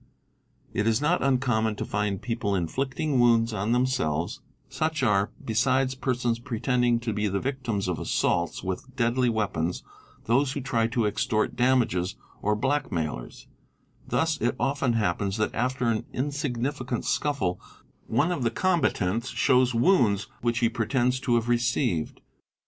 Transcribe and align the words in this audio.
It 0.73 0.87
is 0.87 0.99
not 0.99 1.21
uncommon 1.21 1.75
to 1.75 1.85
find 1.85 2.19
people 2.23 2.55
inflicting 2.55 3.19
wounds 3.19 3.53
on 3.53 3.71
themselves®; 3.71 4.39
such 4.67 5.03
are, 5.03 5.29
besides 5.45 5.93
persons 5.93 6.39
pretending 6.39 6.99
to 7.01 7.13
be 7.13 7.27
the 7.27 7.39
victims 7.39 7.87
of 7.87 7.99
assaults 7.99 8.63
with 8.63 8.95
deadly 8.95 9.29
weapons, 9.29 9.83
those 10.23 10.53
who 10.53 10.59
try 10.59 10.87
to 10.87 11.05
extort 11.05 11.55
damages 11.55 12.15
or 12.41 12.55
blackmailers; 12.55 13.47
thus 14.07 14.41
it 14.41 14.55
often 14.59 14.93
happens 14.93 15.37
that 15.37 15.53
after 15.53 15.85
an 15.85 16.05
insignificant 16.11 17.05
scuffle, 17.05 17.61
one 18.07 18.31
of 18.31 18.41
the 18.41 18.49
combatants 18.49 19.25
er 19.31 19.35
# 19.35 19.35
5 19.35 19.37
j 19.37 19.37
ha 19.37 19.37
PRECONCHIVED 19.53 19.71
THEORIES 19.73 19.83
19 19.83 19.91
shows 19.93 20.09
wounds 20.15 20.27
which 20.41 20.59
he 20.65 20.67
pretends 20.69 21.19
to 21.19 21.35
have 21.35 21.47
received. 21.47 22.21